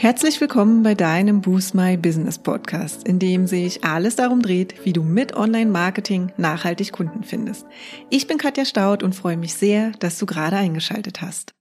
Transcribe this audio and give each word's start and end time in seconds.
Herzlich 0.00 0.40
willkommen 0.40 0.84
bei 0.84 0.94
deinem 0.94 1.40
Boost 1.40 1.74
My 1.74 1.96
Business 1.96 2.38
Podcast, 2.38 3.08
in 3.08 3.18
dem 3.18 3.48
sich 3.48 3.82
alles 3.82 4.14
darum 4.14 4.42
dreht, 4.42 4.84
wie 4.84 4.92
du 4.92 5.02
mit 5.02 5.34
Online-Marketing 5.34 6.30
nachhaltig 6.36 6.92
Kunden 6.92 7.24
findest. 7.24 7.66
Ich 8.08 8.28
bin 8.28 8.38
Katja 8.38 8.64
Staud 8.64 9.02
und 9.02 9.16
freue 9.16 9.36
mich 9.36 9.54
sehr, 9.54 9.90
dass 9.98 10.16
du 10.16 10.24
gerade 10.24 10.54
eingeschaltet 10.54 11.20
hast. 11.20 11.52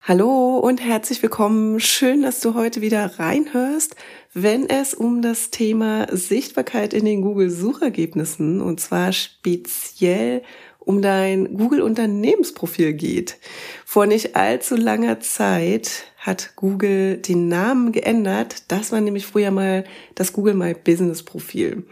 Hallo 0.00 0.58
und 0.58 0.80
herzlich 0.80 1.20
willkommen. 1.20 1.80
Schön, 1.80 2.22
dass 2.22 2.38
du 2.38 2.54
heute 2.54 2.80
wieder 2.80 3.18
reinhörst, 3.18 3.96
wenn 4.32 4.70
es 4.70 4.94
um 4.94 5.20
das 5.20 5.50
Thema 5.50 6.06
Sichtbarkeit 6.12 6.94
in 6.94 7.04
den 7.04 7.22
Google-Suchergebnissen 7.22 8.60
und 8.60 8.78
zwar 8.78 9.10
speziell 9.12 10.42
um 10.86 11.02
dein 11.02 11.56
Google-Unternehmensprofil 11.56 12.94
geht. 12.94 13.38
Vor 13.84 14.06
nicht 14.06 14.36
allzu 14.36 14.76
langer 14.76 15.20
Zeit 15.20 16.04
hat 16.16 16.52
Google 16.54 17.18
den 17.18 17.48
Namen 17.48 17.90
geändert. 17.90 18.70
Das 18.70 18.92
war 18.92 19.00
nämlich 19.00 19.26
früher 19.26 19.50
mal 19.50 19.84
das 20.14 20.32
Google 20.32 20.54
My 20.54 20.74
Business 20.74 21.24
Profil. 21.24 21.84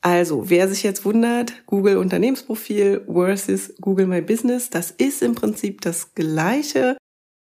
Also, 0.00 0.48
wer 0.48 0.68
sich 0.68 0.82
jetzt 0.82 1.04
wundert, 1.04 1.66
Google 1.66 1.98
Unternehmensprofil 1.98 3.04
versus 3.06 3.74
Google 3.78 4.06
My 4.06 4.22
Business, 4.22 4.70
das 4.70 4.90
ist 4.90 5.20
im 5.20 5.34
Prinzip 5.34 5.82
das 5.82 6.14
gleiche, 6.14 6.96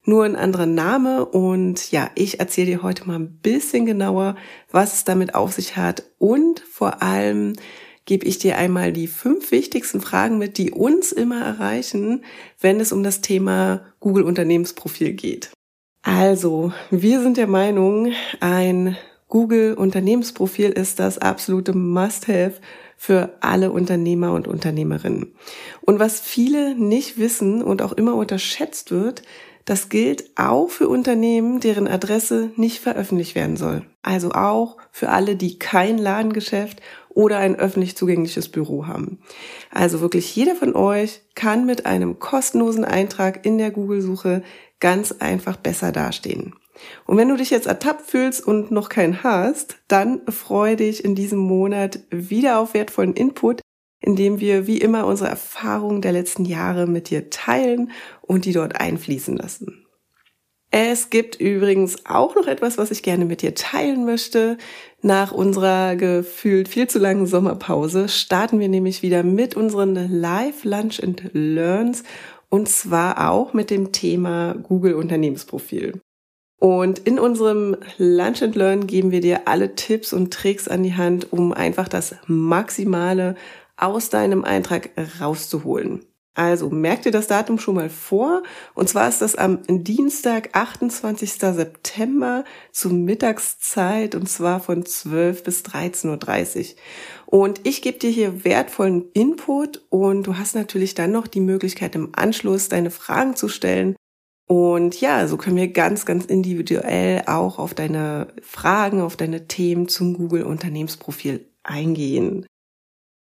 nur 0.06 0.24
ein 0.24 0.36
anderer 0.36 0.64
Name. 0.64 1.26
Und 1.26 1.92
ja, 1.92 2.10
ich 2.14 2.40
erzähle 2.40 2.68
dir 2.68 2.82
heute 2.82 3.06
mal 3.06 3.18
ein 3.18 3.38
bisschen 3.40 3.84
genauer, 3.84 4.36
was 4.70 4.94
es 4.94 5.04
damit 5.04 5.34
auf 5.34 5.52
sich 5.52 5.76
hat 5.76 6.04
und 6.16 6.60
vor 6.60 7.02
allem, 7.02 7.52
gebe 8.06 8.24
ich 8.24 8.38
dir 8.38 8.56
einmal 8.56 8.92
die 8.92 9.08
fünf 9.08 9.50
wichtigsten 9.50 10.00
Fragen 10.00 10.38
mit, 10.38 10.56
die 10.56 10.70
uns 10.70 11.12
immer 11.12 11.44
erreichen, 11.44 12.24
wenn 12.60 12.80
es 12.80 12.92
um 12.92 13.02
das 13.02 13.20
Thema 13.20 13.82
Google 14.00 14.24
Unternehmensprofil 14.24 15.12
geht. 15.12 15.50
Also, 16.02 16.72
wir 16.90 17.20
sind 17.20 17.36
der 17.36 17.48
Meinung, 17.48 18.12
ein 18.40 18.96
Google 19.28 19.74
Unternehmensprofil 19.74 20.70
ist 20.70 21.00
das 21.00 21.18
absolute 21.18 21.72
Must-Have 21.72 22.60
für 22.96 23.34
alle 23.40 23.72
Unternehmer 23.72 24.32
und 24.32 24.46
Unternehmerinnen. 24.46 25.34
Und 25.80 25.98
was 25.98 26.20
viele 26.20 26.76
nicht 26.76 27.18
wissen 27.18 27.60
und 27.60 27.82
auch 27.82 27.92
immer 27.92 28.14
unterschätzt 28.14 28.92
wird, 28.92 29.22
das 29.66 29.88
gilt 29.88 30.30
auch 30.36 30.70
für 30.70 30.88
Unternehmen, 30.88 31.60
deren 31.60 31.88
Adresse 31.88 32.50
nicht 32.56 32.80
veröffentlicht 32.80 33.34
werden 33.34 33.56
soll. 33.56 33.84
Also 34.00 34.30
auch 34.30 34.78
für 34.92 35.10
alle, 35.10 35.36
die 35.36 35.58
kein 35.58 35.98
Ladengeschäft 35.98 36.80
oder 37.10 37.38
ein 37.38 37.56
öffentlich 37.56 37.96
zugängliches 37.96 38.48
Büro 38.48 38.86
haben. 38.86 39.18
Also 39.72 40.00
wirklich 40.00 40.34
jeder 40.36 40.54
von 40.54 40.76
euch 40.76 41.22
kann 41.34 41.66
mit 41.66 41.84
einem 41.84 42.20
kostenlosen 42.20 42.84
Eintrag 42.84 43.44
in 43.44 43.58
der 43.58 43.72
Google-Suche 43.72 44.42
ganz 44.78 45.12
einfach 45.12 45.56
besser 45.56 45.90
dastehen. 45.90 46.54
Und 47.06 47.16
wenn 47.16 47.28
du 47.28 47.36
dich 47.36 47.50
jetzt 47.50 47.66
ertappt 47.66 48.08
fühlst 48.08 48.46
und 48.46 48.70
noch 48.70 48.88
keinen 48.88 49.24
hast, 49.24 49.78
dann 49.88 50.20
freue 50.28 50.76
dich 50.76 51.04
in 51.04 51.14
diesem 51.14 51.38
Monat 51.38 52.00
wieder 52.10 52.60
auf 52.60 52.74
wertvollen 52.74 53.14
Input, 53.14 53.62
indem 54.06 54.38
wir 54.38 54.66
wie 54.68 54.78
immer 54.78 55.04
unsere 55.04 55.28
Erfahrungen 55.28 56.00
der 56.00 56.12
letzten 56.12 56.44
Jahre 56.44 56.86
mit 56.86 57.10
dir 57.10 57.28
teilen 57.28 57.90
und 58.22 58.44
die 58.44 58.52
dort 58.52 58.80
einfließen 58.80 59.36
lassen. 59.36 59.84
Es 60.70 61.10
gibt 61.10 61.40
übrigens 61.40 62.06
auch 62.06 62.36
noch 62.36 62.46
etwas, 62.46 62.78
was 62.78 62.90
ich 62.90 63.02
gerne 63.02 63.24
mit 63.24 63.42
dir 63.42 63.54
teilen 63.54 64.04
möchte. 64.04 64.58
Nach 65.02 65.32
unserer 65.32 65.96
gefühlt 65.96 66.68
viel 66.68 66.86
zu 66.86 66.98
langen 66.98 67.26
Sommerpause 67.26 68.08
starten 68.08 68.60
wir 68.60 68.68
nämlich 68.68 69.02
wieder 69.02 69.22
mit 69.22 69.56
unseren 69.56 69.94
Live 69.94 70.64
Lunch 70.64 71.02
and 71.02 71.30
Learns 71.32 72.04
und 72.48 72.68
zwar 72.68 73.30
auch 73.30 73.54
mit 73.54 73.70
dem 73.70 73.90
Thema 73.90 74.54
Google 74.54 74.94
Unternehmensprofil. 74.94 76.00
Und 76.58 77.00
in 77.00 77.18
unserem 77.18 77.76
Lunch 77.98 78.42
and 78.42 78.54
Learn 78.54 78.86
geben 78.86 79.10
wir 79.10 79.20
dir 79.20 79.48
alle 79.48 79.74
Tipps 79.74 80.12
und 80.12 80.32
Tricks 80.32 80.68
an 80.68 80.84
die 80.84 80.94
Hand, 80.94 81.32
um 81.32 81.52
einfach 81.52 81.88
das 81.88 82.14
Maximale 82.26 83.34
aus 83.76 84.10
deinem 84.10 84.44
Eintrag 84.44 84.90
rauszuholen. 85.20 86.04
Also 86.36 86.68
merk 86.68 87.00
dir 87.00 87.12
das 87.12 87.28
Datum 87.28 87.58
schon 87.58 87.76
mal 87.76 87.88
vor. 87.88 88.42
Und 88.74 88.90
zwar 88.90 89.08
ist 89.08 89.22
das 89.22 89.36
am 89.36 89.60
Dienstag, 89.66 90.50
28. 90.52 91.32
September 91.32 92.44
zur 92.72 92.92
Mittagszeit 92.92 94.14
und 94.14 94.28
zwar 94.28 94.60
von 94.60 94.84
12 94.84 95.42
bis 95.42 95.62
13.30 95.62 96.58
Uhr. 96.58 96.76
Und 97.24 97.66
ich 97.66 97.80
gebe 97.80 97.98
dir 97.98 98.10
hier 98.10 98.44
wertvollen 98.44 99.06
Input 99.14 99.82
und 99.88 100.26
du 100.26 100.36
hast 100.36 100.54
natürlich 100.54 100.94
dann 100.94 101.10
noch 101.10 101.26
die 101.26 101.40
Möglichkeit 101.40 101.94
im 101.94 102.10
Anschluss 102.14 102.68
deine 102.68 102.90
Fragen 102.90 103.34
zu 103.34 103.48
stellen. 103.48 103.96
Und 104.46 105.00
ja, 105.00 105.26
so 105.26 105.38
können 105.38 105.56
wir 105.56 105.68
ganz, 105.68 106.04
ganz 106.04 106.26
individuell 106.26 107.22
auch 107.26 107.58
auf 107.58 107.72
deine 107.72 108.28
Fragen, 108.42 109.00
auf 109.00 109.16
deine 109.16 109.48
Themen 109.48 109.88
zum 109.88 110.12
Google 110.12 110.42
Unternehmensprofil 110.42 111.48
eingehen. 111.64 112.46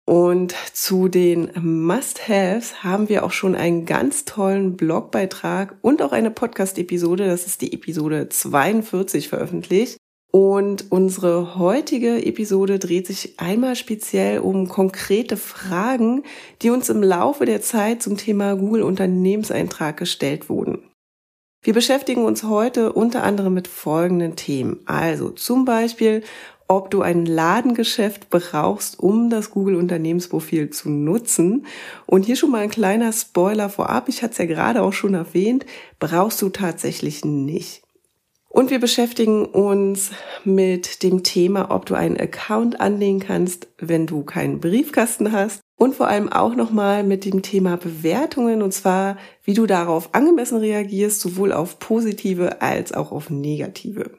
Und 0.09 0.55
zu 0.73 1.09
den 1.09 1.51
Must-Haves 1.61 2.85
haben 2.85 3.09
wir 3.09 3.25
auch 3.25 3.33
schon 3.33 3.57
einen 3.57 3.87
ganz 3.87 4.25
tollen 4.25 4.77
Blogbeitrag 4.77 5.77
und 5.83 6.01
auch 6.01 6.13
eine 6.13 6.31
Podcast-Episode. 6.31 7.27
Das 7.27 7.47
ist 7.47 7.61
die 7.61 7.73
Episode 7.73 8.29
42 8.29 9.29
veröffentlicht. 9.29 9.97
Und 10.31 10.93
unsere 10.93 11.59
heutige 11.59 12.25
Episode 12.25 12.79
dreht 12.79 13.09
sich 13.09 13.41
einmal 13.41 13.75
speziell 13.75 14.39
um 14.39 14.69
konkrete 14.69 15.37
Fragen, 15.37 16.23
die 16.63 16.71
uns 16.71 16.89
im 16.89 17.03
Laufe 17.03 17.45
der 17.45 17.61
Zeit 17.61 18.01
zum 18.01 18.17
Thema 18.17 18.55
Google 18.55 18.83
Unternehmenseintrag 18.83 19.97
gestellt 19.97 20.49
wurden. 20.49 20.85
Wir 21.63 21.75
beschäftigen 21.75 22.25
uns 22.25 22.45
heute 22.45 22.93
unter 22.93 23.25
anderem 23.25 23.55
mit 23.55 23.67
folgenden 23.67 24.37
Themen. 24.37 24.81
Also 24.85 25.31
zum 25.31 25.65
Beispiel, 25.65 26.23
ob 26.69 26.91
du 26.91 27.03
ein 27.03 27.27
Ladengeschäft 27.27 28.31
brauchst, 28.31 28.99
um 28.99 29.31
das 29.31 29.51
Google 29.51 29.77
Unternehmensprofil 29.77 30.71
zu 30.71 30.91
nutzen. 30.91 31.67
Und 32.07 32.25
hier 32.25 32.37
schon 32.37 32.51
mal 32.51 32.63
ein 32.63 32.71
kleiner 32.71 33.13
Spoiler 33.13 33.69
vorab. 33.69 34.09
Ich 34.09 34.23
hatte 34.23 34.33
es 34.33 34.39
ja 34.39 34.47
gerade 34.47 34.83
auch 34.83 34.93
schon 34.93 35.15
erwähnt. 35.15 35.65
Brauchst 35.99 36.43
du 36.43 36.49
tatsächlich 36.49 37.25
nicht. 37.25 37.83
Und 38.57 38.71
wir 38.71 38.81
beschäftigen 38.81 39.45
uns 39.45 40.13
mit 40.45 41.03
dem 41.03 41.23
Thema, 41.23 41.71
ob 41.71 41.85
du 41.85 41.95
einen 41.95 42.19
Account 42.19 42.81
anlegen 42.81 43.21
kannst, 43.21 43.69
wenn 43.79 44.07
du 44.07 44.23
keinen 44.23 44.61
Briefkasten 44.61 45.31
hast. 45.31 45.61
Und 45.77 45.95
vor 45.95 46.09
allem 46.09 46.33
auch 46.33 46.55
nochmal 46.55 47.05
mit 47.05 47.27
dem 47.27 47.43
Thema 47.43 47.77
Bewertungen 47.77 48.63
und 48.63 48.73
zwar, 48.73 49.19
wie 49.45 49.53
du 49.53 49.67
darauf 49.67 50.15
angemessen 50.15 50.57
reagierst, 50.57 51.21
sowohl 51.21 51.53
auf 51.53 51.79
positive 51.79 52.63
als 52.63 52.95
auch 52.95 53.13
auf 53.13 53.29
negative. 53.29 54.13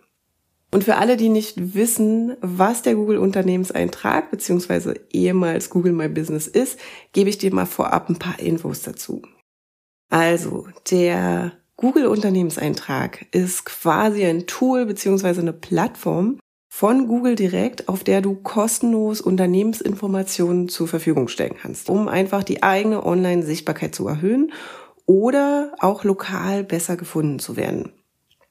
Und 0.72 0.84
für 0.84 0.98
alle, 0.98 1.16
die 1.16 1.30
nicht 1.30 1.76
wissen, 1.76 2.36
was 2.42 2.82
der 2.82 2.96
Google 2.96 3.20
Unternehmenseintrag 3.20 4.32
bzw. 4.32 5.00
ehemals 5.12 5.70
Google 5.70 5.94
My 5.94 6.10
Business 6.10 6.48
ist, 6.48 6.78
gebe 7.14 7.30
ich 7.30 7.38
dir 7.38 7.54
mal 7.54 7.66
vorab 7.66 8.10
ein 8.10 8.20
paar 8.20 8.40
Infos 8.40 8.82
dazu. 8.82 9.22
Also, 10.10 10.68
der 10.92 11.54
Google 11.78 12.08
Unternehmenseintrag 12.08 13.28
ist 13.32 13.66
quasi 13.66 14.26
ein 14.26 14.46
Tool 14.48 14.86
bzw. 14.86 15.40
eine 15.40 15.54
Plattform 15.54 16.40
von 16.70 17.08
Google 17.08 17.36
direkt, 17.36 17.88
auf 17.88 18.04
der 18.04 18.22
du 18.22 18.36
kostenlos 18.36 19.22
Unternehmensinformationen 19.22 20.70
zur 20.70 20.88
Verfügung 20.88 21.28
stellen 21.28 21.56
kannst, 21.60 21.90
um 21.90 22.08
einfach 22.08 22.44
die 22.44 22.62
eigene 22.62 23.06
Online-Sichtbarkeit 23.06 23.96
zu 23.96 24.08
erhöhen 24.08 24.52
oder 25.06 25.74
auch 25.80 26.04
lokal 26.04 26.64
besser 26.64 26.98
gefunden 26.98 27.40
zu 27.40 27.56
werden. 27.56 27.94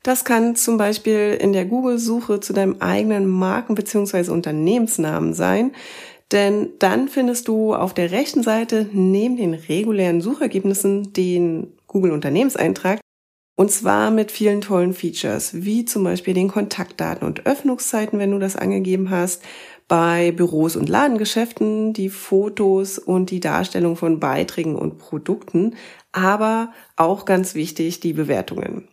Das 0.06 0.24
kann 0.24 0.54
zum 0.54 0.78
Beispiel 0.78 1.36
in 1.40 1.52
der 1.52 1.64
Google-Suche 1.64 2.38
zu 2.38 2.52
deinem 2.52 2.76
eigenen 2.78 3.26
Marken- 3.26 3.74
bzw. 3.74 4.30
Unternehmensnamen 4.30 5.34
sein, 5.34 5.72
denn 6.30 6.68
dann 6.78 7.08
findest 7.08 7.48
du 7.48 7.74
auf 7.74 7.92
der 7.92 8.12
rechten 8.12 8.44
Seite 8.44 8.88
neben 8.92 9.36
den 9.36 9.52
regulären 9.52 10.20
Suchergebnissen 10.20 11.12
den 11.12 11.72
Google-Unternehmenseintrag 11.88 13.00
und 13.56 13.72
zwar 13.72 14.12
mit 14.12 14.30
vielen 14.30 14.60
tollen 14.60 14.94
Features, 14.94 15.64
wie 15.64 15.84
zum 15.84 16.04
Beispiel 16.04 16.34
den 16.34 16.46
Kontaktdaten 16.46 17.26
und 17.26 17.44
Öffnungszeiten, 17.44 18.20
wenn 18.20 18.30
du 18.30 18.38
das 18.38 18.54
angegeben 18.54 19.10
hast, 19.10 19.42
bei 19.88 20.30
Büros 20.30 20.76
und 20.76 20.88
Ladengeschäften, 20.88 21.92
die 21.92 22.10
Fotos 22.10 23.00
und 23.00 23.32
die 23.32 23.40
Darstellung 23.40 23.96
von 23.96 24.20
Beiträgen 24.20 24.76
und 24.76 24.98
Produkten, 24.98 25.74
aber 26.12 26.72
auch 26.94 27.24
ganz 27.24 27.56
wichtig, 27.56 27.98
die 27.98 28.12
Bewertungen. 28.12 28.86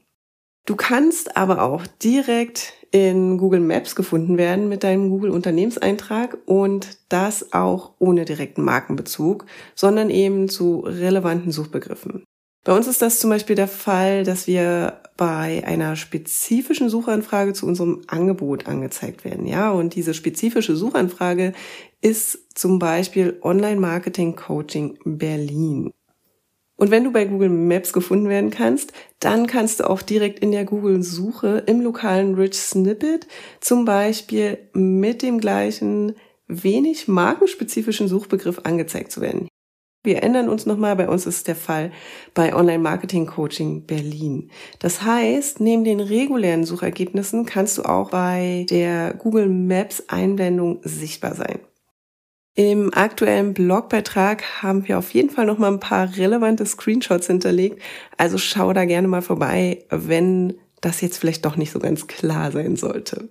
Du 0.65 0.75
kannst 0.75 1.35
aber 1.35 1.61
auch 1.61 1.85
direkt 2.01 2.73
in 2.91 3.37
Google 3.37 3.59
Maps 3.59 3.95
gefunden 3.95 4.37
werden 4.37 4.69
mit 4.69 4.83
deinem 4.83 5.09
Google 5.09 5.31
Unternehmenseintrag 5.31 6.37
und 6.45 6.99
das 7.09 7.51
auch 7.53 7.93
ohne 7.99 8.23
direkten 8.23 8.61
Markenbezug, 8.61 9.45
sondern 9.75 10.09
eben 10.09 10.47
zu 10.47 10.81
relevanten 10.81 11.51
Suchbegriffen. 11.51 12.23
Bei 12.63 12.73
uns 12.73 12.87
ist 12.87 13.01
das 13.01 13.19
zum 13.19 13.29
Beispiel 13.29 13.57
der 13.57 13.67
Fall, 13.67 14.23
dass 14.23 14.47
wir 14.47 15.01
bei 15.17 15.63
einer 15.65 15.97
spezifischen 15.97 16.87
Suchanfrage 16.87 17.53
zu 17.53 17.65
unserem 17.65 18.03
Angebot 18.07 18.67
angezeigt 18.67 19.25
werden. 19.25 19.45
Ja, 19.47 19.71
und 19.71 19.95
diese 19.95 20.13
spezifische 20.13 20.75
Suchanfrage 20.75 21.51
ist 21.99 22.57
zum 22.57 22.79
Beispiel 22.79 23.37
Online 23.41 23.81
Marketing 23.81 24.35
Coaching 24.37 24.97
Berlin. 25.03 25.91
Und 26.83 26.91
wenn 26.91 27.05
du 27.05 27.13
bei 27.13 27.23
Google 27.23 27.47
Maps 27.47 27.93
gefunden 27.93 28.27
werden 28.27 28.49
kannst, 28.49 28.91
dann 29.21 29.47
kannst 29.47 29.79
du 29.79 29.89
auch 29.89 30.01
direkt 30.01 30.39
in 30.39 30.51
der 30.51 30.65
Google-Suche 30.65 31.63
im 31.65 31.79
lokalen 31.79 32.35
Rich 32.35 32.55
Snippet 32.55 33.25
zum 33.61 33.85
Beispiel 33.85 34.57
mit 34.73 35.21
dem 35.21 35.39
gleichen 35.39 36.15
wenig 36.49 37.07
markenspezifischen 37.07 38.09
Suchbegriff 38.09 38.59
angezeigt 38.65 39.13
zu 39.13 39.21
werden. 39.21 39.47
Wir 40.03 40.23
ändern 40.23 40.49
uns 40.49 40.65
nochmal, 40.65 40.97
bei 40.97 41.07
uns 41.07 41.25
ist 41.25 41.47
der 41.47 41.55
Fall 41.55 41.93
bei 42.33 42.53
Online 42.53 42.79
Marketing 42.79 43.27
Coaching 43.27 43.85
Berlin. 43.85 44.51
Das 44.79 45.03
heißt, 45.03 45.61
neben 45.61 45.85
den 45.85 46.01
regulären 46.01 46.65
Suchergebnissen 46.65 47.45
kannst 47.45 47.77
du 47.77 47.83
auch 47.83 48.09
bei 48.09 48.65
der 48.69 49.13
Google 49.13 49.47
Maps 49.47 50.03
Einblendung 50.09 50.81
sichtbar 50.83 51.33
sein. 51.33 51.59
Im 52.55 52.93
aktuellen 52.93 53.55
Blogbeitrag 53.55 54.61
haben 54.61 54.87
wir 54.87 54.99
auf 54.99 55.13
jeden 55.13 55.31
Fall 55.31 55.47
noch 55.47 55.57
mal 55.57 55.71
ein 55.71 55.79
paar 55.79 56.15
relevante 56.17 56.65
Screenshots 56.65 57.27
hinterlegt. 57.27 57.81
Also 58.17 58.37
schau 58.37 58.73
da 58.73 58.85
gerne 58.85 59.07
mal 59.07 59.23
vorbei, 59.23 59.85
wenn 59.89 60.53
das 60.79 61.01
jetzt 61.01 61.17
vielleicht 61.17 61.45
doch 61.45 61.55
nicht 61.55 61.71
so 61.71 61.79
ganz 61.79 62.05
klar 62.05 62.51
sein 62.51 62.75
sollte. 62.75 63.29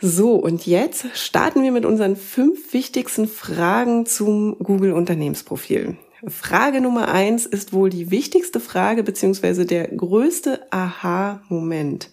So, 0.00 0.34
und 0.34 0.66
jetzt 0.66 1.06
starten 1.14 1.62
wir 1.62 1.70
mit 1.70 1.84
unseren 1.84 2.16
fünf 2.16 2.72
wichtigsten 2.72 3.28
Fragen 3.28 4.06
zum 4.06 4.58
Google 4.58 4.92
Unternehmensprofil. 4.92 5.96
Frage 6.26 6.80
Nummer 6.80 7.08
eins 7.08 7.46
ist 7.46 7.72
wohl 7.72 7.90
die 7.90 8.10
wichtigste 8.10 8.60
Frage 8.60 9.02
beziehungsweise 9.02 9.64
der 9.64 9.88
größte 9.88 10.60
Aha-Moment. 10.72 12.10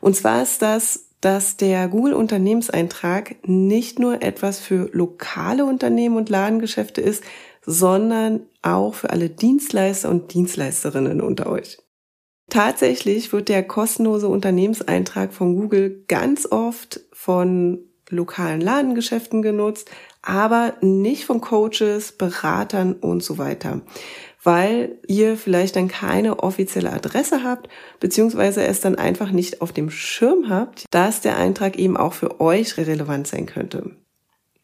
Und 0.00 0.14
zwar 0.14 0.42
ist 0.42 0.62
das, 0.62 1.06
dass 1.22 1.56
der 1.56 1.88
Google-Unternehmenseintrag 1.88 3.36
nicht 3.48 3.98
nur 3.98 4.22
etwas 4.22 4.58
für 4.58 4.90
lokale 4.92 5.64
Unternehmen 5.64 6.16
und 6.16 6.28
Ladengeschäfte 6.28 7.00
ist, 7.00 7.24
sondern 7.64 8.40
auch 8.60 8.94
für 8.94 9.10
alle 9.10 9.30
Dienstleister 9.30 10.10
und 10.10 10.34
Dienstleisterinnen 10.34 11.20
unter 11.20 11.48
euch. 11.48 11.78
Tatsächlich 12.50 13.32
wird 13.32 13.48
der 13.48 13.62
kostenlose 13.62 14.28
Unternehmenseintrag 14.28 15.32
von 15.32 15.56
Google 15.56 16.04
ganz 16.08 16.44
oft 16.50 17.00
von 17.12 17.78
lokalen 18.10 18.60
Ladengeschäften 18.60 19.42
genutzt, 19.42 19.90
aber 20.22 20.74
nicht 20.82 21.24
von 21.24 21.40
Coaches, 21.40 22.12
Beratern 22.12 22.94
und 22.94 23.22
so 23.22 23.38
weiter 23.38 23.80
weil 24.42 24.98
ihr 25.06 25.36
vielleicht 25.36 25.76
dann 25.76 25.88
keine 25.88 26.40
offizielle 26.40 26.92
Adresse 26.92 27.44
habt, 27.44 27.68
beziehungsweise 28.00 28.62
es 28.64 28.80
dann 28.80 28.96
einfach 28.96 29.30
nicht 29.30 29.60
auf 29.60 29.72
dem 29.72 29.90
Schirm 29.90 30.48
habt, 30.48 30.86
dass 30.90 31.20
der 31.20 31.36
Eintrag 31.36 31.78
eben 31.78 31.96
auch 31.96 32.12
für 32.12 32.40
euch 32.40 32.76
relevant 32.76 33.26
sein 33.26 33.46
könnte. 33.46 33.92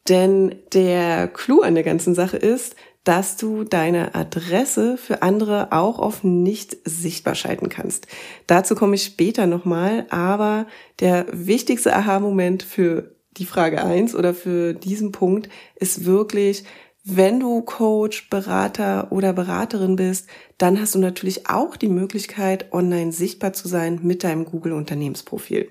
Denn 0.08 0.56
der 0.72 1.28
Clou 1.28 1.60
an 1.60 1.74
der 1.74 1.84
ganzen 1.84 2.14
Sache 2.14 2.38
ist, 2.38 2.74
dass 3.04 3.36
du 3.36 3.64
deine 3.64 4.14
Adresse 4.14 4.96
für 4.96 5.22
andere 5.22 5.72
auch 5.72 5.98
auf 5.98 6.24
nicht 6.24 6.76
sichtbar 6.84 7.34
schalten 7.34 7.68
kannst. 7.68 8.06
Dazu 8.46 8.74
komme 8.74 8.96
ich 8.96 9.04
später 9.04 9.46
nochmal, 9.46 10.06
aber 10.10 10.66
der 11.00 11.26
wichtigste 11.32 11.94
Aha-Moment 11.94 12.62
für 12.62 13.14
die 13.38 13.46
Frage 13.46 13.82
eins 13.82 14.14
oder 14.14 14.34
für 14.34 14.74
diesen 14.74 15.12
Punkt 15.12 15.48
ist 15.76 16.04
wirklich, 16.04 16.64
wenn 17.10 17.40
du 17.40 17.62
Coach, 17.62 18.28
Berater 18.28 19.10
oder 19.10 19.32
Beraterin 19.32 19.96
bist, 19.96 20.28
dann 20.58 20.80
hast 20.80 20.94
du 20.94 20.98
natürlich 20.98 21.48
auch 21.48 21.76
die 21.76 21.88
Möglichkeit, 21.88 22.72
online 22.72 23.12
sichtbar 23.12 23.54
zu 23.54 23.66
sein 23.66 24.00
mit 24.02 24.24
deinem 24.24 24.44
Google 24.44 24.72
Unternehmensprofil. 24.72 25.70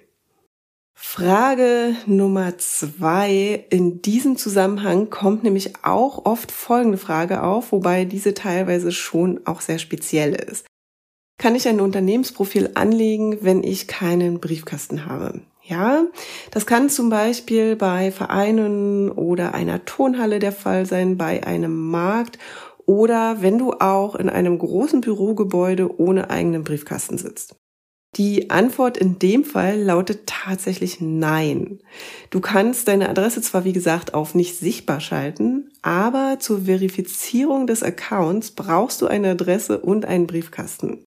Frage 1.00 1.96
Nummer 2.08 2.58
zwei. 2.58 3.66
In 3.70 4.02
diesem 4.02 4.36
Zusammenhang 4.36 5.12
kommt 5.12 5.44
nämlich 5.44 5.74
auch 5.84 6.26
oft 6.26 6.52
folgende 6.52 6.98
Frage 6.98 7.44
auf, 7.44 7.72
wobei 7.72 8.04
diese 8.04 8.34
teilweise 8.34 8.92
schon 8.92 9.42
auch 9.46 9.62
sehr 9.62 9.78
speziell 9.78 10.34
ist. 10.34 10.66
Kann 11.38 11.54
ich 11.54 11.68
ein 11.68 11.82
Unternehmensprofil 11.82 12.72
anlegen, 12.74 13.38
wenn 13.42 13.64
ich 13.64 13.88
keinen 13.88 14.40
Briefkasten 14.40 15.06
habe? 15.06 15.42
Ja, 15.68 16.06
das 16.52 16.66
kann 16.66 16.90
zum 16.90 17.10
Beispiel 17.10 17.76
bei 17.76 18.12
Vereinen 18.12 19.12
oder 19.12 19.54
einer 19.54 19.84
Turnhalle 19.84 20.40
der 20.40 20.54
Fall 20.54 20.86
sein, 20.86 21.18
bei 21.18 21.46
einem 21.46 21.90
Markt 21.90 22.40
oder 22.86 23.42
wenn 23.42 23.58
du 23.58 23.74
auch 23.74 24.16
in 24.16 24.30
einem 24.30 24.58
großen 24.58 25.02
Bürogebäude 25.02 26.00
ohne 26.00 26.30
eigenen 26.30 26.64
Briefkasten 26.64 27.18
sitzt. 27.18 27.58
Die 28.16 28.50
Antwort 28.50 28.98
in 28.98 29.20
dem 29.20 29.44
Fall 29.44 29.78
lautet 29.82 30.26
tatsächlich 30.26 31.02
nein. 31.02 31.80
Du 32.30 32.40
kannst 32.40 32.88
deine 32.88 33.10
Adresse 33.10 33.42
zwar 33.42 33.66
wie 33.66 33.74
gesagt 33.74 34.14
auf 34.14 34.34
nicht 34.36 34.58
sichtbar 34.58 35.02
schalten, 35.02 35.70
aber 35.82 36.38
zur 36.40 36.62
Verifizierung 36.62 37.68
des 37.68 37.84
Accounts 37.84 38.52
brauchst 38.52 39.02
du 39.02 39.08
eine 39.08 39.32
Adresse 39.32 39.80
und 39.80 40.06
einen 40.06 40.28
Briefkasten. 40.28 41.04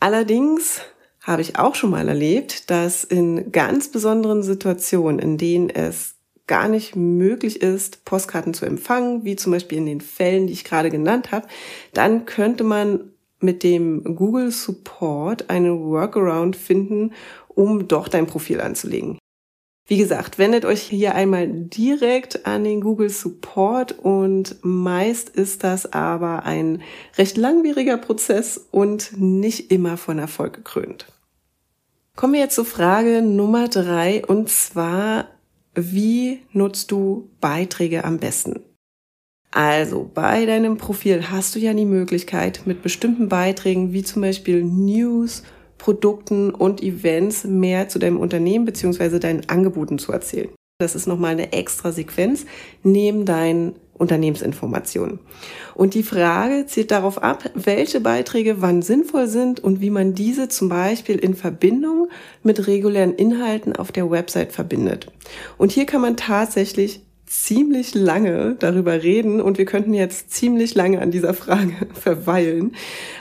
Allerdings 0.00 0.80
habe 1.22 1.42
ich 1.42 1.58
auch 1.58 1.74
schon 1.74 1.90
mal 1.90 2.08
erlebt, 2.08 2.70
dass 2.70 3.04
in 3.04 3.52
ganz 3.52 3.88
besonderen 3.88 4.42
Situationen, 4.42 5.18
in 5.18 5.38
denen 5.38 5.70
es 5.70 6.14
gar 6.46 6.66
nicht 6.66 6.96
möglich 6.96 7.62
ist, 7.62 8.04
Postkarten 8.04 8.54
zu 8.54 8.66
empfangen, 8.66 9.24
wie 9.24 9.36
zum 9.36 9.52
Beispiel 9.52 9.78
in 9.78 9.86
den 9.86 10.00
Fällen, 10.00 10.48
die 10.48 10.52
ich 10.52 10.64
gerade 10.64 10.90
genannt 10.90 11.30
habe, 11.30 11.46
dann 11.92 12.26
könnte 12.26 12.64
man 12.64 13.12
mit 13.38 13.62
dem 13.62 14.16
Google 14.16 14.50
Support 14.50 15.48
einen 15.48 15.80
Workaround 15.80 16.56
finden, 16.56 17.12
um 17.48 17.86
doch 17.86 18.08
dein 18.08 18.26
Profil 18.26 18.60
anzulegen. 18.60 19.19
Wie 19.90 19.98
gesagt, 19.98 20.38
wendet 20.38 20.64
euch 20.64 20.82
hier 20.82 21.16
einmal 21.16 21.48
direkt 21.48 22.46
an 22.46 22.62
den 22.62 22.80
Google 22.80 23.10
Support 23.10 23.90
und 23.90 24.54
meist 24.62 25.30
ist 25.30 25.64
das 25.64 25.92
aber 25.92 26.44
ein 26.44 26.80
recht 27.18 27.36
langwieriger 27.36 27.96
Prozess 27.96 28.68
und 28.70 29.18
nicht 29.18 29.72
immer 29.72 29.96
von 29.96 30.20
Erfolg 30.20 30.52
gekrönt. 30.52 31.06
Kommen 32.14 32.34
wir 32.34 32.40
jetzt 32.40 32.54
zur 32.54 32.66
Frage 32.66 33.20
Nummer 33.20 33.66
drei 33.66 34.24
und 34.24 34.48
zwar, 34.48 35.26
wie 35.74 36.38
nutzt 36.52 36.92
du 36.92 37.28
Beiträge 37.40 38.04
am 38.04 38.18
besten? 38.18 38.60
Also 39.50 40.08
bei 40.14 40.46
deinem 40.46 40.76
Profil 40.76 41.32
hast 41.32 41.56
du 41.56 41.58
ja 41.58 41.74
die 41.74 41.84
Möglichkeit, 41.84 42.62
mit 42.64 42.82
bestimmten 42.82 43.28
Beiträgen 43.28 43.92
wie 43.92 44.04
zum 44.04 44.22
Beispiel 44.22 44.62
News, 44.62 45.42
Produkten 45.80 46.50
und 46.50 46.82
Events 46.82 47.44
mehr 47.44 47.88
zu 47.88 47.98
deinem 47.98 48.20
Unternehmen 48.20 48.66
beziehungsweise 48.66 49.18
deinen 49.18 49.48
Angeboten 49.48 49.98
zu 49.98 50.12
erzählen. 50.12 50.50
Das 50.78 50.94
ist 50.94 51.06
nochmal 51.06 51.32
eine 51.32 51.54
extra 51.54 51.90
Sequenz 51.90 52.44
neben 52.82 53.24
deinen 53.24 53.74
Unternehmensinformationen. 53.94 55.20
Und 55.74 55.94
die 55.94 56.02
Frage 56.02 56.66
zielt 56.66 56.90
darauf 56.90 57.22
ab, 57.22 57.50
welche 57.54 58.00
Beiträge 58.00 58.60
wann 58.60 58.82
sinnvoll 58.82 59.26
sind 59.26 59.60
und 59.60 59.80
wie 59.80 59.90
man 59.90 60.14
diese 60.14 60.48
zum 60.48 60.68
Beispiel 60.68 61.16
in 61.16 61.34
Verbindung 61.34 62.08
mit 62.42 62.66
regulären 62.66 63.14
Inhalten 63.14 63.74
auf 63.74 63.90
der 63.90 64.10
Website 64.10 64.52
verbindet. 64.52 65.10
Und 65.56 65.72
hier 65.72 65.86
kann 65.86 66.02
man 66.02 66.16
tatsächlich 66.16 67.00
ziemlich 67.26 67.94
lange 67.94 68.56
darüber 68.58 69.02
reden 69.02 69.40
und 69.40 69.56
wir 69.56 69.64
könnten 69.64 69.94
jetzt 69.94 70.30
ziemlich 70.30 70.74
lange 70.74 71.00
an 71.00 71.10
dieser 71.10 71.32
Frage 71.32 71.72
verweilen. 71.94 72.72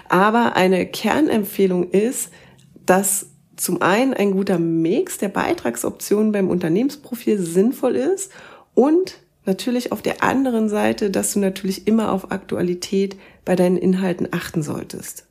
Aber 0.09 0.57
eine 0.57 0.85
Kernempfehlung 0.87 1.91
ist, 1.91 2.31
dass 2.89 3.27
zum 3.55 3.81
einen 3.81 4.15
ein 4.15 4.31
guter 4.31 4.57
Mix 4.57 5.19
der 5.19 5.29
Beitragsoptionen 5.29 6.31
beim 6.31 6.49
Unternehmensprofil 6.49 7.37
sinnvoll 7.37 7.95
ist 7.95 8.31
und 8.73 9.19
natürlich 9.45 9.91
auf 9.91 10.01
der 10.01 10.23
anderen 10.23 10.69
Seite, 10.69 11.11
dass 11.11 11.33
du 11.33 11.39
natürlich 11.39 11.87
immer 11.87 12.11
auf 12.11 12.31
Aktualität 12.31 13.15
bei 13.45 13.55
deinen 13.55 13.77
Inhalten 13.77 14.29
achten 14.31 14.63
solltest. 14.63 15.27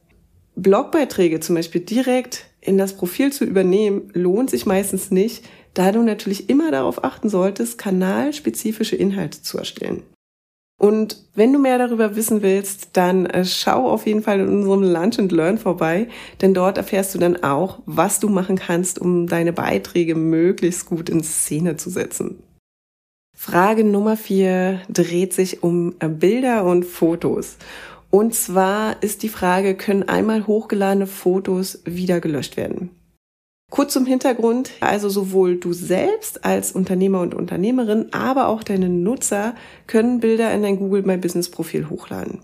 Blogbeiträge 0.54 1.40
zum 1.40 1.56
Beispiel 1.56 1.80
direkt 1.80 2.46
in 2.60 2.78
das 2.78 2.96
Profil 2.96 3.32
zu 3.32 3.44
übernehmen, 3.44 4.10
lohnt 4.12 4.50
sich 4.50 4.66
meistens 4.66 5.10
nicht, 5.10 5.44
da 5.74 5.90
du 5.90 6.02
natürlich 6.02 6.48
immer 6.48 6.70
darauf 6.70 7.02
achten 7.02 7.28
solltest, 7.28 7.78
kanalspezifische 7.78 8.96
Inhalte 8.96 9.42
zu 9.42 9.58
erstellen. 9.58 10.02
Und 10.78 11.24
wenn 11.34 11.52
du 11.52 11.58
mehr 11.58 11.76
darüber 11.76 12.14
wissen 12.14 12.40
willst, 12.40 12.90
dann 12.92 13.26
äh, 13.26 13.44
schau 13.44 13.90
auf 13.90 14.06
jeden 14.06 14.22
Fall 14.22 14.38
in 14.38 14.48
unserem 14.48 14.84
Lunch 14.84 15.18
and 15.18 15.32
Learn 15.32 15.58
vorbei, 15.58 16.06
denn 16.40 16.54
dort 16.54 16.78
erfährst 16.78 17.14
du 17.14 17.18
dann 17.18 17.42
auch, 17.42 17.80
was 17.84 18.20
du 18.20 18.28
machen 18.28 18.56
kannst, 18.56 19.00
um 19.00 19.26
deine 19.26 19.52
Beiträge 19.52 20.14
möglichst 20.14 20.86
gut 20.86 21.10
in 21.10 21.22
Szene 21.24 21.76
zu 21.76 21.90
setzen. 21.90 22.42
Frage 23.36 23.82
Nummer 23.82 24.16
vier 24.16 24.80
dreht 24.88 25.32
sich 25.32 25.64
um 25.64 25.94
äh, 25.98 26.08
Bilder 26.08 26.64
und 26.64 26.84
Fotos. 26.84 27.56
Und 28.10 28.34
zwar 28.34 29.02
ist 29.02 29.22
die 29.22 29.28
Frage, 29.28 29.74
können 29.74 30.08
einmal 30.08 30.46
hochgeladene 30.46 31.06
Fotos 31.06 31.82
wieder 31.84 32.20
gelöscht 32.20 32.56
werden? 32.56 32.90
Kurz 33.70 33.92
zum 33.92 34.06
Hintergrund, 34.06 34.72
also 34.80 35.10
sowohl 35.10 35.56
du 35.56 35.74
selbst 35.74 36.44
als 36.44 36.72
Unternehmer 36.72 37.20
und 37.20 37.34
Unternehmerin, 37.34 38.12
aber 38.12 38.48
auch 38.48 38.62
deine 38.62 38.88
Nutzer 38.88 39.54
können 39.86 40.20
Bilder 40.20 40.52
in 40.54 40.62
dein 40.62 40.78
Google 40.78 41.02
My 41.02 41.18
Business 41.18 41.50
Profil 41.50 41.90
hochladen. 41.90 42.40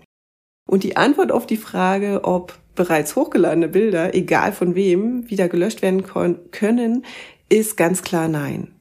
Und 0.69 0.83
die 0.83 0.97
Antwort 0.97 1.31
auf 1.31 1.47
die 1.47 1.57
Frage, 1.57 2.21
ob 2.23 2.57
bereits 2.75 3.15
hochgeladene 3.15 3.67
Bilder, 3.67 4.13
egal 4.13 4.51
von 4.51 4.75
wem, 4.75 5.29
wieder 5.29 5.49
gelöscht 5.49 5.81
werden 5.81 6.03
können, 6.51 7.05
ist 7.49 7.77
ganz 7.77 8.03
klar 8.03 8.27
nein. 8.27 8.75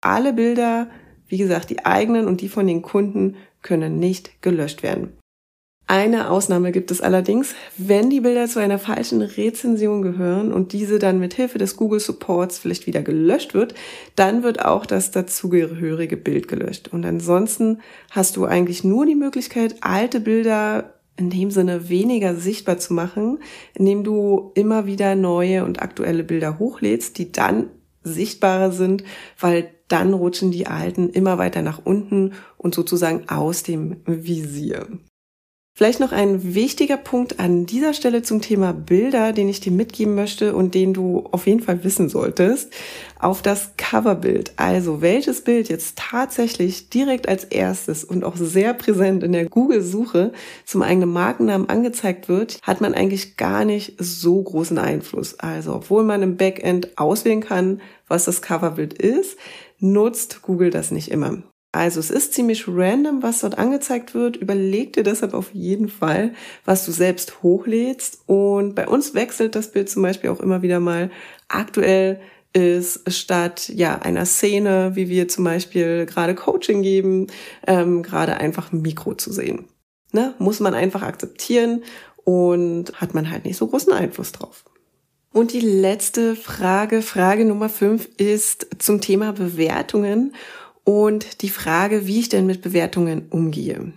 Alle 0.00 0.32
Bilder, 0.32 0.90
wie 1.28 1.38
gesagt, 1.38 1.70
die 1.70 1.84
eigenen 1.84 2.26
und 2.26 2.40
die 2.40 2.48
von 2.48 2.66
den 2.66 2.82
Kunden, 2.82 3.36
können 3.62 3.98
nicht 3.98 4.42
gelöscht 4.42 4.82
werden. 4.82 5.16
Eine 5.88 6.30
Ausnahme 6.30 6.72
gibt 6.72 6.90
es 6.90 7.00
allerdings, 7.00 7.54
wenn 7.76 8.10
die 8.10 8.20
Bilder 8.20 8.48
zu 8.48 8.58
einer 8.58 8.80
falschen 8.80 9.22
Rezension 9.22 10.02
gehören 10.02 10.52
und 10.52 10.72
diese 10.72 10.98
dann 10.98 11.20
mit 11.20 11.34
Hilfe 11.34 11.58
des 11.58 11.76
Google 11.76 12.00
Supports 12.00 12.58
vielleicht 12.58 12.88
wieder 12.88 13.02
gelöscht 13.02 13.54
wird, 13.54 13.74
dann 14.16 14.42
wird 14.42 14.64
auch 14.64 14.84
das 14.84 15.12
dazugehörige 15.12 16.16
Bild 16.16 16.48
gelöscht. 16.48 16.88
Und 16.88 17.06
ansonsten 17.06 17.82
hast 18.10 18.36
du 18.36 18.46
eigentlich 18.46 18.82
nur 18.82 19.06
die 19.06 19.14
Möglichkeit, 19.14 19.76
alte 19.80 20.18
Bilder 20.18 20.94
in 21.16 21.30
dem 21.30 21.52
Sinne 21.52 21.88
weniger 21.88 22.34
sichtbar 22.34 22.78
zu 22.78 22.92
machen, 22.92 23.38
indem 23.74 24.02
du 24.02 24.50
immer 24.54 24.86
wieder 24.86 25.14
neue 25.14 25.64
und 25.64 25.80
aktuelle 25.80 26.24
Bilder 26.24 26.58
hochlädst, 26.58 27.16
die 27.16 27.30
dann 27.30 27.70
sichtbarer 28.02 28.72
sind, 28.72 29.04
weil 29.38 29.70
dann 29.86 30.14
rutschen 30.14 30.50
die 30.50 30.66
alten 30.66 31.10
immer 31.10 31.38
weiter 31.38 31.62
nach 31.62 31.80
unten 31.84 32.32
und 32.56 32.74
sozusagen 32.74 33.28
aus 33.28 33.62
dem 33.62 33.98
Visier. 34.04 34.88
Vielleicht 35.78 36.00
noch 36.00 36.12
ein 36.12 36.54
wichtiger 36.54 36.96
Punkt 36.96 37.38
an 37.38 37.66
dieser 37.66 37.92
Stelle 37.92 38.22
zum 38.22 38.40
Thema 38.40 38.72
Bilder, 38.72 39.34
den 39.34 39.50
ich 39.50 39.60
dir 39.60 39.72
mitgeben 39.72 40.14
möchte 40.14 40.56
und 40.56 40.74
den 40.74 40.94
du 40.94 41.28
auf 41.32 41.46
jeden 41.46 41.60
Fall 41.60 41.84
wissen 41.84 42.08
solltest, 42.08 42.72
auf 43.20 43.42
das 43.42 43.72
Coverbild. 43.76 44.54
Also 44.56 45.02
welches 45.02 45.42
Bild 45.42 45.68
jetzt 45.68 45.98
tatsächlich 45.98 46.88
direkt 46.88 47.28
als 47.28 47.44
erstes 47.44 48.04
und 48.04 48.24
auch 48.24 48.36
sehr 48.36 48.72
präsent 48.72 49.22
in 49.22 49.32
der 49.32 49.50
Google-Suche 49.50 50.32
zum 50.64 50.80
eigenen 50.80 51.12
Markennamen 51.12 51.68
angezeigt 51.68 52.30
wird, 52.30 52.58
hat 52.62 52.80
man 52.80 52.94
eigentlich 52.94 53.36
gar 53.36 53.66
nicht 53.66 53.96
so 53.98 54.42
großen 54.42 54.78
Einfluss. 54.78 55.38
Also 55.40 55.74
obwohl 55.74 56.04
man 56.04 56.22
im 56.22 56.38
Backend 56.38 56.96
auswählen 56.96 57.42
kann, 57.42 57.82
was 58.08 58.24
das 58.24 58.40
Coverbild 58.40 58.94
ist, 58.94 59.36
nutzt 59.78 60.40
Google 60.40 60.70
das 60.70 60.90
nicht 60.90 61.10
immer. 61.10 61.42
Also 61.76 62.00
es 62.00 62.10
ist 62.10 62.32
ziemlich 62.32 62.66
random, 62.66 63.22
was 63.22 63.40
dort 63.40 63.58
angezeigt 63.58 64.14
wird. 64.14 64.38
Überleg 64.38 64.94
dir 64.94 65.02
deshalb 65.02 65.34
auf 65.34 65.52
jeden 65.52 65.90
Fall, 65.90 66.32
was 66.64 66.86
du 66.86 66.90
selbst 66.90 67.42
hochlädst. 67.42 68.20
Und 68.24 68.74
bei 68.74 68.88
uns 68.88 69.12
wechselt 69.12 69.54
das 69.54 69.72
Bild 69.72 69.90
zum 69.90 70.02
Beispiel 70.02 70.30
auch 70.30 70.40
immer 70.40 70.62
wieder 70.62 70.80
mal. 70.80 71.10
Aktuell 71.48 72.18
ist 72.54 73.12
statt 73.12 73.68
ja 73.68 73.98
einer 73.98 74.24
Szene, 74.24 74.92
wie 74.94 75.10
wir 75.10 75.28
zum 75.28 75.44
Beispiel 75.44 76.06
gerade 76.06 76.34
Coaching 76.34 76.80
geben, 76.80 77.26
ähm, 77.66 78.02
gerade 78.02 78.38
einfach 78.38 78.72
ein 78.72 78.80
Mikro 78.80 79.12
zu 79.12 79.30
sehen. 79.30 79.66
Ne? 80.12 80.32
Muss 80.38 80.60
man 80.60 80.72
einfach 80.72 81.02
akzeptieren 81.02 81.84
und 82.24 82.98
hat 82.98 83.12
man 83.12 83.30
halt 83.30 83.44
nicht 83.44 83.58
so 83.58 83.66
großen 83.66 83.92
Einfluss 83.92 84.32
drauf. 84.32 84.64
Und 85.30 85.52
die 85.52 85.60
letzte 85.60 86.36
Frage, 86.36 87.02
Frage 87.02 87.44
Nummer 87.44 87.68
fünf, 87.68 88.08
ist 88.16 88.66
zum 88.78 89.02
Thema 89.02 89.34
Bewertungen 89.34 90.32
und 90.86 91.42
die 91.42 91.50
Frage, 91.50 92.06
wie 92.06 92.20
ich 92.20 92.28
denn 92.28 92.46
mit 92.46 92.62
Bewertungen 92.62 93.26
umgehe. 93.28 93.92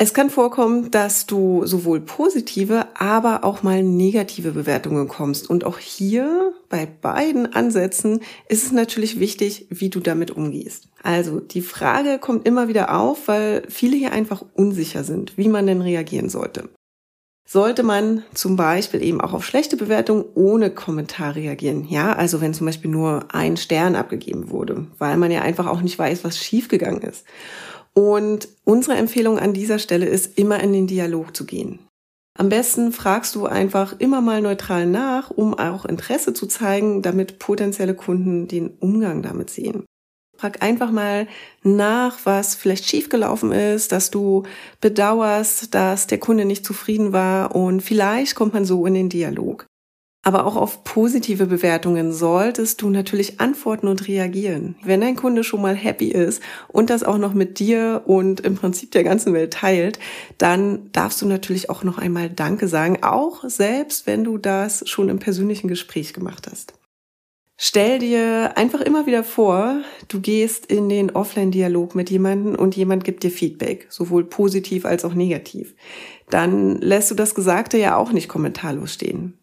Es 0.00 0.14
kann 0.14 0.30
vorkommen, 0.30 0.92
dass 0.92 1.26
du 1.26 1.66
sowohl 1.66 2.00
positive, 2.00 2.86
aber 2.94 3.42
auch 3.42 3.64
mal 3.64 3.82
negative 3.82 4.52
Bewertungen 4.52 5.08
kommst. 5.08 5.50
Und 5.50 5.64
auch 5.64 5.78
hier 5.78 6.52
bei 6.68 6.86
beiden 6.86 7.52
Ansätzen 7.52 8.20
ist 8.48 8.64
es 8.64 8.70
natürlich 8.70 9.18
wichtig, 9.18 9.66
wie 9.70 9.90
du 9.90 9.98
damit 9.98 10.30
umgehst. 10.30 10.84
Also 11.02 11.40
die 11.40 11.62
Frage 11.62 12.20
kommt 12.20 12.46
immer 12.46 12.68
wieder 12.68 12.96
auf, 12.96 13.26
weil 13.26 13.64
viele 13.68 13.96
hier 13.96 14.12
einfach 14.12 14.44
unsicher 14.54 15.02
sind, 15.02 15.36
wie 15.36 15.48
man 15.48 15.66
denn 15.66 15.80
reagieren 15.80 16.28
sollte 16.28 16.68
sollte 17.50 17.82
man 17.82 18.24
zum 18.34 18.56
Beispiel 18.56 19.02
eben 19.02 19.22
auch 19.22 19.32
auf 19.32 19.44
schlechte 19.44 19.78
Bewertungen 19.78 20.26
ohne 20.34 20.70
Kommentar 20.70 21.34
reagieren. 21.34 21.86
Ja, 21.88 22.12
also 22.12 22.42
wenn 22.42 22.52
zum 22.52 22.66
Beispiel 22.66 22.90
nur 22.90 23.24
ein 23.34 23.56
Stern 23.56 23.96
abgegeben 23.96 24.50
wurde, 24.50 24.86
weil 24.98 25.16
man 25.16 25.30
ja 25.30 25.40
einfach 25.40 25.66
auch 25.66 25.80
nicht 25.80 25.98
weiß, 25.98 26.24
was 26.24 26.36
schiefgegangen 26.36 27.00
ist. 27.00 27.24
Und 27.94 28.48
unsere 28.64 28.98
Empfehlung 28.98 29.38
an 29.38 29.54
dieser 29.54 29.78
Stelle 29.78 30.04
ist, 30.04 30.38
immer 30.38 30.60
in 30.60 30.74
den 30.74 30.86
Dialog 30.86 31.34
zu 31.34 31.46
gehen. 31.46 31.78
Am 32.38 32.50
besten 32.50 32.92
fragst 32.92 33.34
du 33.34 33.46
einfach 33.46 33.98
immer 33.98 34.20
mal 34.20 34.42
neutral 34.42 34.86
nach, 34.86 35.30
um 35.30 35.58
auch 35.58 35.86
Interesse 35.86 36.34
zu 36.34 36.46
zeigen, 36.46 37.00
damit 37.00 37.38
potenzielle 37.38 37.94
Kunden 37.94 38.46
den 38.46 38.76
Umgang 38.78 39.22
damit 39.22 39.48
sehen. 39.48 39.84
Frag 40.38 40.62
einfach 40.62 40.92
mal 40.92 41.26
nach, 41.64 42.18
was 42.22 42.54
vielleicht 42.54 42.88
schiefgelaufen 42.88 43.50
ist, 43.50 43.90
dass 43.90 44.12
du 44.12 44.44
bedauerst, 44.80 45.74
dass 45.74 46.06
der 46.06 46.18
Kunde 46.18 46.44
nicht 46.44 46.64
zufrieden 46.64 47.12
war 47.12 47.56
und 47.56 47.80
vielleicht 47.80 48.36
kommt 48.36 48.54
man 48.54 48.64
so 48.64 48.86
in 48.86 48.94
den 48.94 49.08
Dialog. 49.08 49.66
Aber 50.22 50.46
auch 50.46 50.54
auf 50.54 50.84
positive 50.84 51.46
Bewertungen 51.46 52.12
solltest 52.12 52.82
du 52.82 52.88
natürlich 52.90 53.40
antworten 53.40 53.88
und 53.88 54.06
reagieren. 54.06 54.76
Wenn 54.84 55.00
dein 55.00 55.16
Kunde 55.16 55.42
schon 55.42 55.60
mal 55.60 55.74
happy 55.74 56.08
ist 56.08 56.40
und 56.68 56.88
das 56.88 57.02
auch 57.02 57.18
noch 57.18 57.34
mit 57.34 57.58
dir 57.58 58.02
und 58.06 58.38
im 58.40 58.54
Prinzip 58.54 58.92
der 58.92 59.02
ganzen 59.02 59.32
Welt 59.32 59.54
teilt, 59.54 59.98
dann 60.36 60.90
darfst 60.92 61.20
du 61.20 61.26
natürlich 61.26 61.68
auch 61.68 61.82
noch 61.82 61.98
einmal 61.98 62.30
Danke 62.30 62.68
sagen, 62.68 63.02
auch 63.02 63.42
selbst 63.48 64.06
wenn 64.06 64.22
du 64.22 64.38
das 64.38 64.88
schon 64.88 65.08
im 65.08 65.18
persönlichen 65.18 65.66
Gespräch 65.66 66.14
gemacht 66.14 66.46
hast. 66.48 66.74
Stell 67.60 67.98
dir 67.98 68.56
einfach 68.56 68.80
immer 68.80 69.06
wieder 69.06 69.24
vor, 69.24 69.82
du 70.06 70.20
gehst 70.20 70.66
in 70.66 70.88
den 70.88 71.10
Offline-Dialog 71.10 71.96
mit 71.96 72.08
jemandem 72.08 72.54
und 72.54 72.76
jemand 72.76 73.02
gibt 73.02 73.24
dir 73.24 73.32
Feedback, 73.32 73.88
sowohl 73.90 74.24
positiv 74.24 74.84
als 74.84 75.04
auch 75.04 75.12
negativ. 75.12 75.74
Dann 76.30 76.76
lässt 76.76 77.10
du 77.10 77.16
das 77.16 77.34
Gesagte 77.34 77.76
ja 77.76 77.96
auch 77.96 78.12
nicht 78.12 78.28
kommentarlos 78.28 78.94
stehen. 78.94 79.38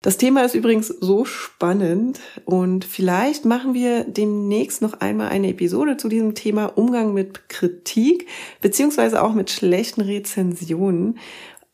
Das 0.00 0.16
Thema 0.16 0.42
ist 0.42 0.54
übrigens 0.54 0.88
so 0.88 1.26
spannend 1.26 2.18
und 2.46 2.86
vielleicht 2.86 3.44
machen 3.44 3.74
wir 3.74 4.04
demnächst 4.04 4.80
noch 4.80 4.94
einmal 5.00 5.28
eine 5.28 5.48
Episode 5.48 5.98
zu 5.98 6.08
diesem 6.08 6.34
Thema 6.34 6.78
Umgang 6.78 7.12
mit 7.12 7.50
Kritik 7.50 8.26
beziehungsweise 8.62 9.22
auch 9.22 9.34
mit 9.34 9.50
schlechten 9.50 10.00
Rezensionen, 10.00 11.18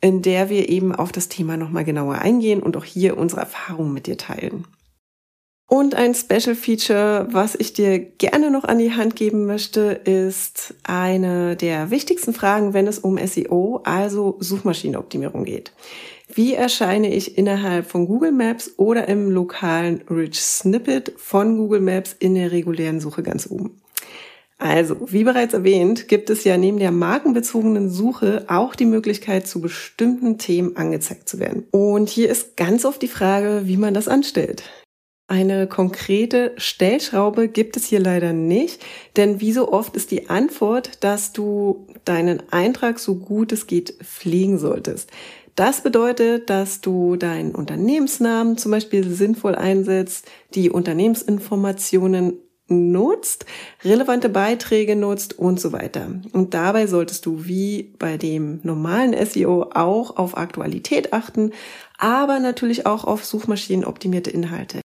in 0.00 0.20
der 0.20 0.50
wir 0.50 0.68
eben 0.68 0.92
auf 0.92 1.12
das 1.12 1.28
Thema 1.28 1.56
nochmal 1.56 1.84
genauer 1.84 2.16
eingehen 2.16 2.60
und 2.60 2.76
auch 2.76 2.84
hier 2.84 3.16
unsere 3.16 3.42
Erfahrungen 3.42 3.92
mit 3.92 4.08
dir 4.08 4.18
teilen. 4.18 4.64
Und 5.66 5.94
ein 5.94 6.14
Special 6.14 6.54
Feature, 6.54 7.26
was 7.30 7.54
ich 7.54 7.72
dir 7.72 7.98
gerne 7.98 8.50
noch 8.50 8.64
an 8.64 8.78
die 8.78 8.92
Hand 8.92 9.16
geben 9.16 9.46
möchte, 9.46 10.00
ist 10.04 10.74
eine 10.82 11.56
der 11.56 11.90
wichtigsten 11.90 12.34
Fragen, 12.34 12.74
wenn 12.74 12.86
es 12.86 12.98
um 12.98 13.18
SEO, 13.18 13.80
also 13.84 14.36
Suchmaschinenoptimierung 14.40 15.44
geht. 15.44 15.72
Wie 16.32 16.54
erscheine 16.54 17.14
ich 17.14 17.38
innerhalb 17.38 17.86
von 17.86 18.06
Google 18.06 18.32
Maps 18.32 18.72
oder 18.76 19.08
im 19.08 19.30
lokalen 19.30 20.02
Rich 20.10 20.40
Snippet 20.40 21.12
von 21.16 21.56
Google 21.56 21.80
Maps 21.80 22.14
in 22.18 22.34
der 22.34 22.52
regulären 22.52 23.00
Suche 23.00 23.22
ganz 23.22 23.48
oben? 23.50 23.80
Also, 24.58 24.96
wie 25.10 25.24
bereits 25.24 25.52
erwähnt, 25.52 26.08
gibt 26.08 26.30
es 26.30 26.44
ja 26.44 26.56
neben 26.56 26.78
der 26.78 26.92
markenbezogenen 26.92 27.90
Suche 27.90 28.44
auch 28.48 28.74
die 28.74 28.86
Möglichkeit, 28.86 29.46
zu 29.46 29.60
bestimmten 29.60 30.38
Themen 30.38 30.76
angezeigt 30.76 31.28
zu 31.28 31.38
werden. 31.38 31.66
Und 31.70 32.08
hier 32.08 32.30
ist 32.30 32.56
ganz 32.56 32.84
oft 32.84 33.02
die 33.02 33.08
Frage, 33.08 33.62
wie 33.64 33.76
man 33.76 33.94
das 33.94 34.08
anstellt. 34.08 34.62
Eine 35.26 35.66
konkrete 35.66 36.52
Stellschraube 36.58 37.48
gibt 37.48 37.78
es 37.78 37.86
hier 37.86 37.98
leider 37.98 38.34
nicht, 38.34 38.84
denn 39.16 39.40
wie 39.40 39.52
so 39.52 39.72
oft 39.72 39.96
ist 39.96 40.10
die 40.10 40.28
Antwort, 40.28 41.02
dass 41.02 41.32
du 41.32 41.86
deinen 42.04 42.42
Eintrag 42.52 42.98
so 42.98 43.14
gut 43.14 43.50
es 43.50 43.66
geht 43.66 43.94
pflegen 44.02 44.58
solltest. 44.58 45.10
Das 45.56 45.82
bedeutet, 45.82 46.50
dass 46.50 46.82
du 46.82 47.16
deinen 47.16 47.54
Unternehmensnamen 47.54 48.58
zum 48.58 48.72
Beispiel 48.72 49.08
sinnvoll 49.08 49.54
einsetzt, 49.54 50.30
die 50.54 50.68
Unternehmensinformationen 50.68 52.34
nutzt, 52.66 53.46
relevante 53.82 54.28
Beiträge 54.28 54.94
nutzt 54.94 55.38
und 55.38 55.58
so 55.58 55.72
weiter. 55.72 56.08
Und 56.32 56.52
dabei 56.52 56.86
solltest 56.86 57.24
du 57.24 57.46
wie 57.46 57.94
bei 57.98 58.18
dem 58.18 58.60
normalen 58.62 59.14
SEO 59.24 59.70
auch 59.72 60.16
auf 60.16 60.36
Aktualität 60.36 61.14
achten, 61.14 61.52
aber 61.96 62.40
natürlich 62.40 62.84
auch 62.84 63.04
auf 63.04 63.24
suchmaschinenoptimierte 63.24 64.30
Inhalte. 64.30 64.83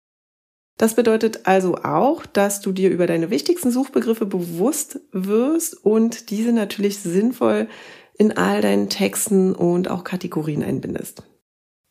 Das 0.77 0.95
bedeutet 0.95 1.41
also 1.45 1.77
auch, 1.77 2.27
dass 2.27 2.61
du 2.61 2.73
dir 2.73 2.91
über 2.91 3.07
deine 3.07 3.31
wichtigsten 3.31 3.71
Suchbegriffe 3.71 4.27
bewusst 4.27 5.01
wirst 5.13 5.85
und 5.85 6.31
diese 6.31 6.53
natürlich 6.53 6.99
sinnvoll 6.99 7.69
in 8.19 8.37
all 8.37 8.61
deinen 8.61 8.89
Texten 8.89 9.55
und 9.55 9.89
auch 9.89 10.05
Kategorien 10.05 10.63
einbindest. 10.63 11.23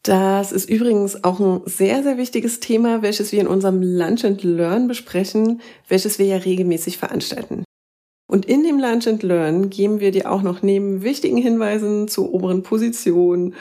Das 0.03 0.51
ist 0.51 0.69
übrigens 0.69 1.23
auch 1.23 1.39
ein 1.39 1.61
sehr, 1.65 2.03
sehr 2.03 2.17
wichtiges 2.17 2.59
Thema, 2.59 3.01
welches 3.01 3.31
wir 3.31 3.39
in 3.39 3.47
unserem 3.47 3.81
Lunch 3.81 4.25
and 4.25 4.43
Learn 4.43 4.89
besprechen, 4.89 5.61
welches 5.87 6.19
wir 6.19 6.25
ja 6.25 6.37
regelmäßig 6.37 6.97
veranstalten. 6.97 7.63
Und 8.29 8.45
in 8.45 8.63
dem 8.63 8.79
Lunch 8.79 9.07
and 9.07 9.23
Learn 9.23 9.69
geben 9.69 10.01
wir 10.01 10.11
dir 10.11 10.29
auch 10.29 10.41
noch 10.41 10.61
neben 10.61 11.03
wichtigen 11.03 11.37
Hinweisen 11.37 12.09
zur 12.09 12.33
oberen 12.33 12.63
Position 12.63 13.53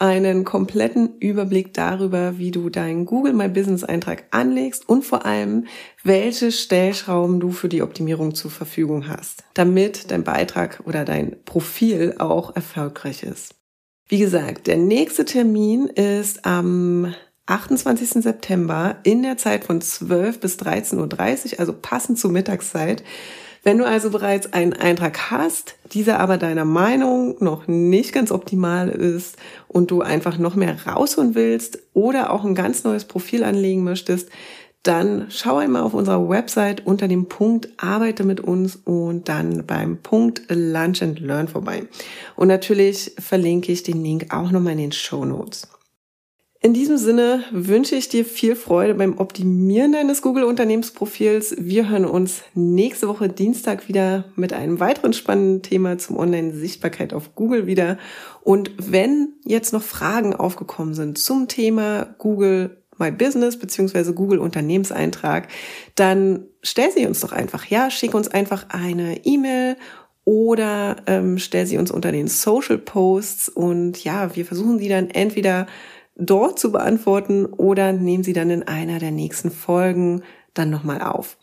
einen 0.00 0.44
kompletten 0.44 1.18
Überblick 1.18 1.74
darüber, 1.74 2.38
wie 2.38 2.50
du 2.50 2.70
deinen 2.70 3.04
Google 3.04 3.34
My 3.34 3.48
Business 3.48 3.84
Eintrag 3.84 4.24
anlegst 4.30 4.88
und 4.88 5.04
vor 5.04 5.26
allem, 5.26 5.66
welche 6.02 6.52
Stellschrauben 6.52 7.38
du 7.38 7.52
für 7.52 7.68
die 7.68 7.82
Optimierung 7.82 8.34
zur 8.34 8.50
Verfügung 8.50 9.08
hast, 9.08 9.44
damit 9.54 10.10
dein 10.10 10.24
Beitrag 10.24 10.82
oder 10.86 11.04
dein 11.04 11.36
Profil 11.44 12.14
auch 12.18 12.56
erfolgreich 12.56 13.22
ist. 13.22 13.54
Wie 14.08 14.18
gesagt, 14.18 14.66
der 14.66 14.78
nächste 14.78 15.24
Termin 15.24 15.86
ist 15.86 16.46
am 16.46 17.14
28. 17.46 18.22
September 18.22 18.96
in 19.02 19.22
der 19.22 19.36
Zeit 19.36 19.64
von 19.64 19.80
12 19.80 20.40
bis 20.40 20.56
13.30 20.56 21.52
Uhr, 21.54 21.60
also 21.60 21.74
passend 21.74 22.18
zur 22.18 22.30
Mittagszeit 22.30 23.04
Wenn 23.62 23.78
du 23.78 23.84
also 23.84 24.10
bereits 24.10 24.52
einen 24.52 24.72
Eintrag 24.72 25.30
hast, 25.30 25.74
dieser 25.92 26.18
aber 26.18 26.38
deiner 26.38 26.64
Meinung 26.64 27.36
noch 27.40 27.66
nicht 27.66 28.12
ganz 28.12 28.32
optimal 28.32 28.88
ist 28.88 29.36
und 29.68 29.90
du 29.90 30.00
einfach 30.00 30.38
noch 30.38 30.54
mehr 30.54 30.76
rausholen 30.86 31.34
willst 31.34 31.78
oder 31.92 32.32
auch 32.32 32.44
ein 32.44 32.54
ganz 32.54 32.84
neues 32.84 33.04
Profil 33.04 33.44
anlegen 33.44 33.84
möchtest, 33.84 34.30
dann 34.82 35.26
schau 35.28 35.58
einmal 35.58 35.82
auf 35.82 35.92
unserer 35.92 36.26
Website 36.26 36.86
unter 36.86 37.06
dem 37.06 37.26
Punkt 37.26 37.68
Arbeite 37.76 38.24
mit 38.24 38.40
uns 38.40 38.76
und 38.76 39.28
dann 39.28 39.66
beim 39.66 39.98
Punkt 39.98 40.42
Lunch 40.48 41.02
and 41.02 41.20
Learn 41.20 41.48
vorbei. 41.48 41.82
Und 42.36 42.48
natürlich 42.48 43.12
verlinke 43.18 43.72
ich 43.72 43.82
den 43.82 44.02
Link 44.02 44.28
auch 44.30 44.50
nochmal 44.50 44.72
in 44.72 44.78
den 44.78 44.92
Show 44.92 45.26
Notes. 45.26 45.68
In 46.62 46.74
diesem 46.74 46.98
Sinne 46.98 47.42
wünsche 47.52 47.96
ich 47.96 48.10
dir 48.10 48.22
viel 48.22 48.54
Freude 48.54 48.92
beim 48.94 49.16
Optimieren 49.16 49.92
deines 49.92 50.20
Google-Unternehmensprofils. 50.20 51.56
Wir 51.58 51.88
hören 51.88 52.04
uns 52.04 52.42
nächste 52.52 53.08
Woche 53.08 53.30
Dienstag 53.30 53.88
wieder 53.88 54.26
mit 54.36 54.52
einem 54.52 54.78
weiteren 54.78 55.14
spannenden 55.14 55.62
Thema 55.62 55.96
zum 55.96 56.18
Online-Sichtbarkeit 56.18 57.14
auf 57.14 57.34
Google 57.34 57.66
wieder. 57.66 57.96
Und 58.42 58.72
wenn 58.76 59.30
jetzt 59.46 59.72
noch 59.72 59.82
Fragen 59.82 60.36
aufgekommen 60.36 60.92
sind 60.92 61.16
zum 61.16 61.48
Thema 61.48 62.14
Google 62.18 62.76
My 62.98 63.10
Business 63.10 63.58
beziehungsweise 63.58 64.12
Google 64.12 64.38
Unternehmenseintrag, 64.38 65.48
dann 65.94 66.44
stell 66.62 66.92
sie 66.92 67.06
uns 67.06 67.20
doch 67.20 67.32
einfach. 67.32 67.64
Ja, 67.64 67.90
schick 67.90 68.12
uns 68.12 68.28
einfach 68.28 68.66
eine 68.68 69.24
E-Mail 69.24 69.78
oder 70.26 70.96
ähm, 71.06 71.38
stell 71.38 71.64
sie 71.64 71.78
uns 71.78 71.90
unter 71.90 72.12
den 72.12 72.28
Social 72.28 72.76
Posts 72.76 73.48
und 73.48 74.04
ja, 74.04 74.36
wir 74.36 74.44
versuchen 74.44 74.78
sie 74.78 74.90
dann 74.90 75.08
entweder 75.08 75.66
dort 76.20 76.58
zu 76.58 76.70
beantworten 76.72 77.46
oder 77.46 77.92
nehmen 77.92 78.22
sie 78.22 78.32
dann 78.32 78.50
in 78.50 78.62
einer 78.62 78.98
der 78.98 79.10
nächsten 79.10 79.50
Folgen 79.50 80.22
dann 80.54 80.70
nochmal 80.70 81.02
auf. 81.02 81.36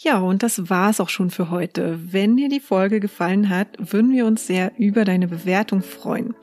Ja, 0.00 0.20
und 0.20 0.44
das 0.44 0.70
war's 0.70 1.00
auch 1.00 1.08
schon 1.08 1.30
für 1.30 1.50
heute. 1.50 1.98
Wenn 2.12 2.36
dir 2.36 2.48
die 2.48 2.60
Folge 2.60 3.00
gefallen 3.00 3.48
hat, 3.48 3.68
würden 3.78 4.12
wir 4.12 4.26
uns 4.26 4.46
sehr 4.46 4.72
über 4.78 5.04
deine 5.04 5.26
Bewertung 5.26 5.82
freuen. 5.82 6.34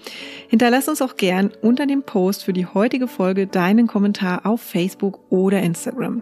Hinterlass 0.49 0.89
uns 0.89 1.01
auch 1.01 1.15
gern 1.15 1.51
unter 1.61 1.85
dem 1.85 2.03
Post 2.03 2.43
für 2.43 2.51
die 2.51 2.65
heutige 2.65 3.07
Folge 3.07 3.47
deinen 3.47 3.87
Kommentar 3.87 4.45
auf 4.45 4.61
Facebook 4.61 5.31
oder 5.31 5.61
Instagram. 5.61 6.21